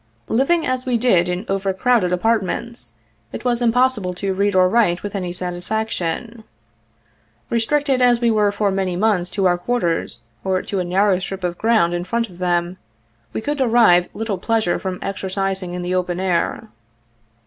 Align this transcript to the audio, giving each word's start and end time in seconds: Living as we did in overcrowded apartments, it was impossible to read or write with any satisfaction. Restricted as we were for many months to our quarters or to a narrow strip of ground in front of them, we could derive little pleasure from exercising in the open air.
Living 0.29 0.65
as 0.65 0.83
we 0.83 0.97
did 0.97 1.29
in 1.29 1.45
overcrowded 1.47 2.11
apartments, 2.11 2.97
it 3.31 3.45
was 3.45 3.61
impossible 3.61 4.15
to 4.15 4.33
read 4.33 4.55
or 4.55 4.67
write 4.67 5.03
with 5.03 5.13
any 5.15 5.31
satisfaction. 5.31 6.43
Restricted 7.51 8.01
as 8.01 8.19
we 8.19 8.31
were 8.31 8.51
for 8.51 8.71
many 8.71 8.95
months 8.95 9.29
to 9.29 9.45
our 9.45 9.59
quarters 9.59 10.23
or 10.43 10.63
to 10.63 10.79
a 10.79 10.83
narrow 10.83 11.19
strip 11.19 11.43
of 11.43 11.59
ground 11.59 11.93
in 11.93 12.03
front 12.03 12.29
of 12.29 12.39
them, 12.39 12.77
we 13.31 13.41
could 13.41 13.59
derive 13.59 14.09
little 14.15 14.39
pleasure 14.39 14.79
from 14.79 14.97
exercising 15.03 15.75
in 15.75 15.83
the 15.83 15.93
open 15.93 16.19
air. 16.19 16.69